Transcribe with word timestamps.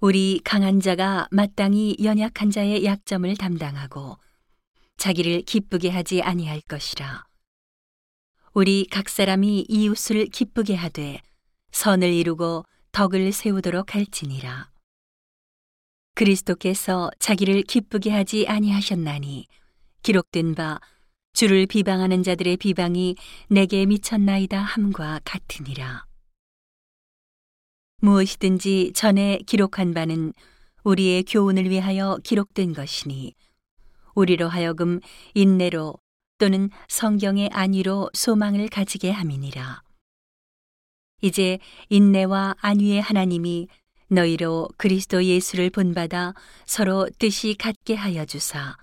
우리 0.00 0.40
강한 0.44 0.78
자가 0.78 1.26
마땅히 1.32 1.96
연약한 2.00 2.52
자의 2.52 2.84
약점을 2.84 3.36
담당하고 3.36 4.16
자기를 4.96 5.42
기쁘게 5.42 5.88
하지 5.88 6.22
아니할 6.22 6.60
것이라. 6.60 7.24
우리 8.54 8.86
각 8.88 9.08
사람이 9.08 9.66
이웃을 9.68 10.26
기쁘게 10.26 10.76
하되 10.76 11.20
선을 11.72 12.12
이루고 12.12 12.64
덕을 12.92 13.32
세우도록 13.32 13.96
할지니라. 13.96 14.70
그리스도께서 16.14 17.10
자기를 17.18 17.62
기쁘게 17.62 18.12
하지 18.12 18.46
아니하셨나니 18.46 19.48
기록된 20.04 20.54
바 20.54 20.78
주를 21.32 21.66
비방하는 21.66 22.22
자들의 22.22 22.56
비방이 22.58 23.16
내게 23.48 23.84
미쳤나이다 23.84 24.60
함과 24.60 25.18
같으니라. 25.24 26.06
무엇이든지 28.00 28.92
전에 28.94 29.40
기록한 29.46 29.92
바는 29.92 30.32
우리의 30.84 31.24
교훈을 31.24 31.68
위하여 31.68 32.18
기록된 32.22 32.72
것이니 32.72 33.34
우리로 34.14 34.48
하여금 34.48 35.00
인내로 35.34 35.94
또는 36.38 36.70
성경의 36.88 37.50
안위로 37.52 38.10
소망을 38.14 38.68
가지게 38.68 39.10
함이니라. 39.10 39.82
이제 41.22 41.58
인내와 41.88 42.54
안위의 42.60 43.00
하나님이 43.00 43.66
너희로 44.08 44.68
그리스도 44.76 45.24
예수를 45.24 45.70
본받아 45.70 46.34
서로 46.64 47.08
뜻이 47.18 47.56
같게 47.58 47.94
하여 47.94 48.24
주사 48.24 48.76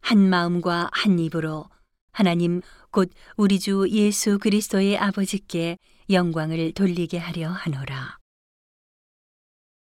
한 0.00 0.18
마음과 0.30 0.90
한 0.92 1.18
입으로 1.18 1.68
하나님 2.12 2.62
곧 2.90 3.10
우리 3.36 3.58
주 3.58 3.86
예수 3.90 4.38
그리스도의 4.38 4.96
아버지께 4.98 5.76
영광을 6.08 6.72
돌리게 6.72 7.18
하려 7.18 7.50
하노라. 7.50 8.19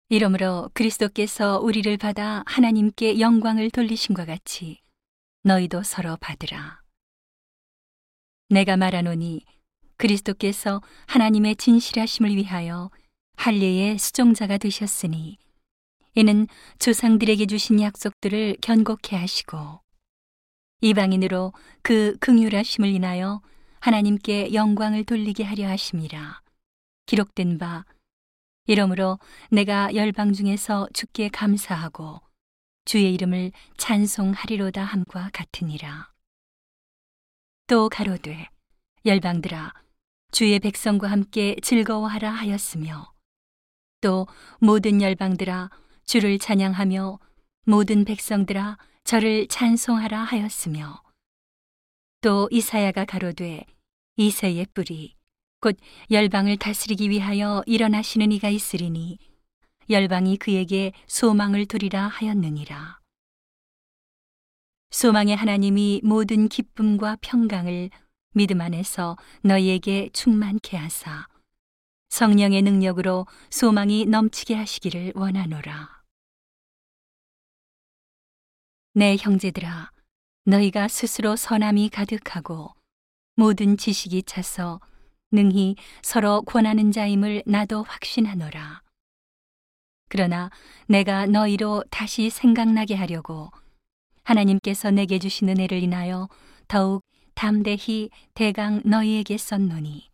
이러므로 0.08 0.70
그리스도께서 0.76 1.59
우리를 1.59 1.98
받아 1.98 2.44
하나님께 2.46 3.20
영광을 3.20 3.71
돌리심과 3.71 4.26
같이 4.26 4.79
너희도 5.43 5.82
서로 5.82 6.16
받으라. 6.18 6.82
내가 8.49 8.77
말하노니 8.77 9.44
그리스도께서 9.98 10.82
하나님의 11.07 11.55
진실하심을 11.55 12.35
위하여 12.35 12.91
할례의 13.38 13.98
수종자가 13.98 14.60
되셨으니 14.60 15.40
이는 16.13 16.48
조상들에게 16.77 17.48
주신 17.48 17.82
약속들을 17.82 18.57
견고케 18.62 19.16
하시고 19.16 19.82
이방인으로 20.82 21.51
그 21.82 22.16
긍휼하심을 22.20 22.90
인하여 22.90 23.41
하나님께 23.79 24.54
영광을 24.54 25.04
돌리게 25.04 25.44
하려 25.44 25.68
하심이라 25.68 26.41
기록된 27.07 27.57
바 27.57 27.85
이러므로 28.66 29.20
내가 29.52 29.94
열방 29.94 30.34
중에서 30.34 30.88
주께 30.94 31.30
감사하고 31.30 32.21
주의 32.85 33.13
이름을 33.13 33.52
찬송하리로다 33.77 34.84
함과 34.84 35.30
같으니라. 35.34 36.12
또 37.68 37.90
가로되 37.90 38.49
열방들아 39.05 39.74
주의 40.32 40.60
백성과 40.60 41.10
함께 41.10 41.55
즐거워하라 41.62 42.30
하였으며 42.30 43.13
또 44.02 44.27
모든 44.60 45.02
열방들아 45.02 45.70
주를 46.04 46.38
찬양하며 46.38 47.20
모든 47.66 48.05
백성들아 48.05 48.77
저를 49.04 49.48
찬송하라 49.48 50.20
하였으며 50.24 51.02
또 52.22 52.48
이사야가 52.52 53.05
가로되 53.05 53.66
이새의 54.18 54.68
뿌리 54.74 55.16
곧 55.66 55.77
열방을 56.12 56.58
다스리기 56.58 57.10
위하여 57.10 57.63
일어나시는 57.66 58.32
이가 58.32 58.49
있으리니 58.49 59.18
열방이 59.90 60.38
그에게 60.38 60.91
소망을 61.07 61.66
두리라 61.66 62.07
하였느니라. 62.07 62.99
소망의 64.91 65.35
하나님이 65.35 66.02
모든 66.03 66.50
기쁨과 66.50 67.17
평강을 67.22 67.89
믿음 68.35 68.62
안에서 68.62 69.17
너희에게 69.41 70.12
충만케 70.13 70.78
하사 70.78 71.25
성령의 72.09 72.62
능력으로 72.62 73.25
소망이 73.50 74.06
넘치게 74.06 74.53
하시기를 74.53 75.13
원하노라. 75.16 76.03
내 78.94 79.18
형제들아, 79.19 79.89
너희가 80.45 80.88
스스로 80.88 81.35
선함이 81.35 81.89
가득하고 81.89 82.75
모든 83.35 83.78
지식이 83.78 84.22
차서 84.28 84.79
능히 85.31 85.75
서로 86.02 86.41
권하는 86.41 86.91
자임을 86.91 87.44
나도 87.46 87.84
확신하노라. 87.84 88.81
그러나 90.08 90.50
내가 90.88 91.25
너희로 91.25 91.84
다시 91.90 92.30
생각나게 92.30 92.96
하려고 92.96 93.52
하나님께서 94.24 94.91
내게 94.91 95.19
주신 95.19 95.50
은혜를 95.50 95.81
인하여 95.84 96.30
더욱 96.68 97.03
담대히 97.34 98.09
대강 98.34 98.84
너희에게 98.86 99.38
썼노니 99.38 100.09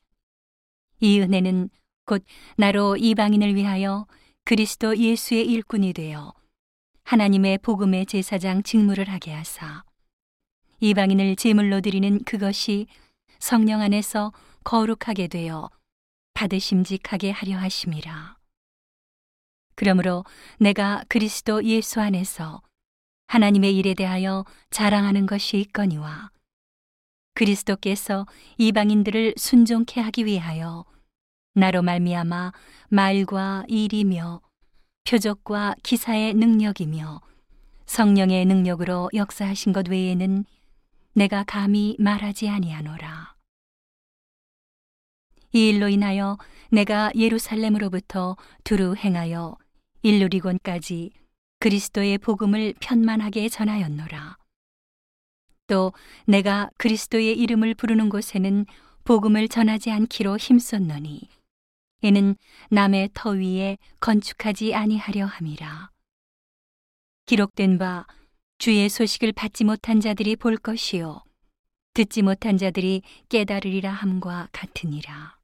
이 1.01 1.19
은혜는 1.19 1.69
곧 2.05 2.23
나로 2.57 2.97
이방인을 2.97 3.55
위하여 3.55 4.07
그리스도 4.43 4.97
예수의 4.97 5.45
일꾼이 5.45 5.93
되어 5.93 6.33
하나님의 7.03 7.59
복음의 7.59 8.05
제사장 8.05 8.63
직무를 8.63 9.09
하게 9.09 9.33
하사 9.33 9.83
이방인을 10.79 11.35
제물로 11.35 11.81
드리는 11.81 12.23
그것이 12.23 12.87
성령 13.41 13.81
안에서 13.81 14.31
거룩하게 14.63 15.27
되어 15.27 15.69
받으심직하게 16.35 17.31
하려 17.31 17.57
하심이라. 17.57 18.37
그러므로 19.75 20.23
내가 20.59 21.03
그리스도 21.09 21.63
예수 21.63 21.99
안에서 21.99 22.61
하나님의 23.27 23.75
일에 23.75 23.95
대하여 23.95 24.45
자랑하는 24.69 25.25
것이 25.25 25.57
있거니와 25.57 26.29
그리스도께서 27.33 28.27
이방인들을 28.59 29.33
순종케 29.37 29.99
하기 30.01 30.27
위하여 30.27 30.85
나로 31.55 31.81
말미암아 31.81 32.53
말과 32.89 33.63
일이며 33.67 34.41
표적과 35.09 35.75
기사의 35.81 36.35
능력이며 36.35 37.21
성령의 37.87 38.45
능력으로 38.45 39.09
역사하신 39.15 39.73
것 39.73 39.89
외에는 39.89 40.45
내가 41.13 41.43
감히 41.43 41.97
말하지 41.99 42.47
아니하노라. 42.47 43.20
이 45.53 45.67
일로 45.67 45.89
인하여 45.89 46.37
내가 46.69 47.11
예루살렘으로부터 47.15 48.37
두루 48.63 48.95
행하여 48.95 49.57
일루리곤까지 50.01 51.11
그리스도의 51.59 52.17
복음을 52.19 52.73
편만하게 52.79 53.49
전하였노라. 53.49 54.37
또 55.67 55.91
내가 56.25 56.69
그리스도의 56.77 57.37
이름을 57.37 57.75
부르는 57.75 58.09
곳에는 58.09 58.65
복음을 59.03 59.47
전하지 59.47 59.91
않기로 59.91 60.37
힘썼노니 60.37 61.29
이는 62.03 62.35
남의 62.69 63.09
터 63.13 63.31
위에 63.31 63.77
건축하지 63.99 64.73
아니하려 64.73 65.25
함이라. 65.25 65.91
기록된 67.25 67.77
바 67.77 68.07
주의 68.57 68.87
소식을 68.87 69.33
받지 69.33 69.63
못한 69.65 69.99
자들이 69.99 70.35
볼 70.37 70.55
것이요 70.55 71.23
듣지 71.93 72.21
못한 72.21 72.57
자들이 72.57 73.01
깨달으리라 73.27 73.91
함과 73.91 74.47
같으니라. 74.51 75.40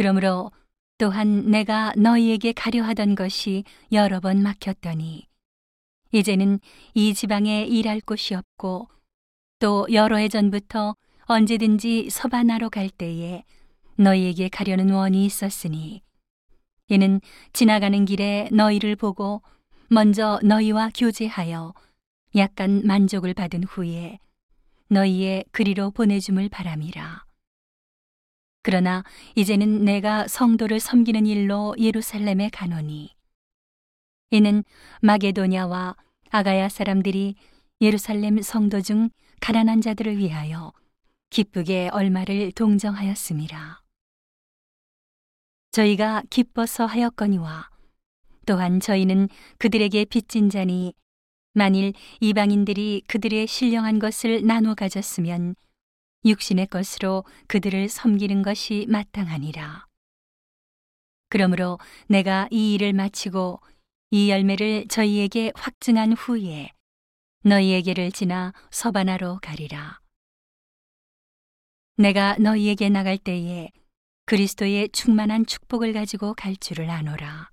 그러므로 0.00 0.50
또한 0.96 1.50
내가 1.50 1.92
너희에게 1.94 2.52
가려 2.52 2.82
하던 2.84 3.14
것이 3.14 3.64
여러 3.92 4.18
번 4.18 4.42
막혔더니 4.42 5.26
이제는 6.10 6.58
이 6.94 7.12
지방에 7.12 7.64
일할 7.64 8.00
곳이 8.00 8.34
없고 8.34 8.88
또 9.58 9.86
여러 9.92 10.16
해 10.16 10.28
전부터 10.28 10.96
언제든지 11.26 12.08
서바나로 12.08 12.70
갈 12.70 12.88
때에 12.88 13.44
너희에게 13.96 14.48
가려는 14.48 14.90
원이 14.90 15.26
있었으니 15.26 16.00
이는 16.88 17.20
지나가는 17.52 18.02
길에 18.06 18.48
너희를 18.52 18.96
보고 18.96 19.42
먼저 19.90 20.40
너희와 20.42 20.92
교제하여 20.96 21.74
약간 22.36 22.86
만족을 22.86 23.34
받은 23.34 23.64
후에 23.64 24.18
너희의 24.88 25.44
그리로 25.52 25.90
보내줌을 25.90 26.48
바람이라. 26.48 27.29
그러나 28.62 29.04
이제는 29.36 29.84
내가 29.84 30.28
성도를 30.28 30.80
섬기는 30.80 31.26
일로 31.26 31.74
예루살렘에 31.78 32.50
가노니 32.50 33.14
이는 34.30 34.64
마게도냐와 35.00 35.96
아가야 36.30 36.68
사람들이 36.68 37.34
예루살렘 37.80 38.42
성도 38.42 38.80
중 38.80 39.10
가난한 39.40 39.80
자들을 39.80 40.18
위하여 40.18 40.72
기쁘게 41.30 41.88
얼마를 41.92 42.52
동정하였습니다. 42.52 43.82
저희가 45.72 46.22
기뻐서 46.28 46.84
하였거니와 46.84 47.70
또한 48.44 48.80
저희는 48.80 49.28
그들에게 49.58 50.04
빚진 50.06 50.50
자니 50.50 50.94
만일 51.54 51.92
이방인들이 52.20 53.02
그들의 53.06 53.46
신령한 53.46 53.98
것을 53.98 54.44
나눠 54.46 54.74
가졌으면 54.74 55.54
육신의 56.24 56.66
것으로 56.66 57.24
그들을 57.48 57.88
섬기는 57.88 58.42
것이 58.42 58.86
마땅하니라. 58.88 59.86
그러므로 61.28 61.78
내가 62.08 62.48
이 62.50 62.74
일을 62.74 62.92
마치고 62.92 63.60
이 64.10 64.30
열매를 64.30 64.88
저희에게 64.88 65.52
확증한 65.54 66.12
후에 66.14 66.72
너희에게를 67.44 68.12
지나 68.12 68.52
서바나로 68.70 69.38
가리라. 69.40 70.00
내가 71.96 72.36
너희에게 72.38 72.88
나갈 72.88 73.16
때에 73.16 73.70
그리스도의 74.26 74.90
충만한 74.90 75.46
축복을 75.46 75.92
가지고 75.92 76.34
갈 76.34 76.56
줄을 76.56 76.90
아노라. 76.90 77.50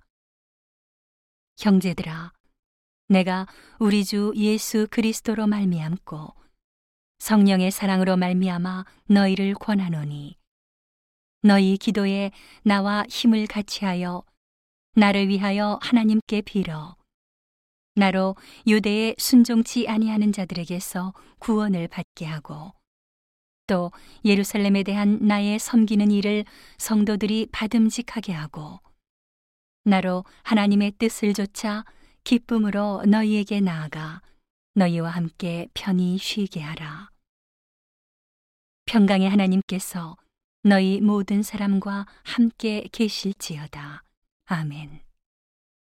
형제들아, 1.58 2.32
내가 3.08 3.46
우리 3.78 4.04
주 4.04 4.32
예수 4.36 4.86
그리스도로 4.90 5.46
말미암고 5.46 6.34
성령의 7.18 7.70
사랑으로 7.70 8.16
말미암아 8.16 8.84
너희를 9.06 9.54
권하노니. 9.54 10.36
너희 11.42 11.76
기도에 11.76 12.30
나와 12.62 13.04
힘을 13.08 13.46
같이하여 13.46 14.24
나를 14.94 15.28
위하여 15.28 15.78
하나님께 15.82 16.42
빌어. 16.42 16.96
나로 17.94 18.36
유대에 18.66 19.14
순종치 19.18 19.88
아니하는 19.88 20.32
자들에게서 20.32 21.14
구원을 21.38 21.88
받게 21.88 22.24
하고 22.26 22.72
또 23.66 23.90
예루살렘에 24.24 24.82
대한 24.84 25.18
나의 25.20 25.58
섬기는 25.58 26.10
일을 26.10 26.44
성도들이 26.78 27.48
받음직하게 27.52 28.32
하고 28.32 28.80
나로 29.84 30.24
하나님의 30.44 30.92
뜻을 30.92 31.34
조차 31.34 31.84
기쁨으로 32.24 33.02
너희에게 33.06 33.60
나아가 33.60 34.22
너희와 34.78 35.10
함께 35.10 35.66
편히 35.74 36.18
쉬게 36.18 36.60
하라. 36.60 37.10
평강의 38.86 39.28
하나님께서 39.28 40.16
너희 40.62 41.00
모든 41.00 41.42
사람과 41.42 42.06
함께 42.22 42.88
계실지어다. 42.92 44.04
아멘. 44.46 45.07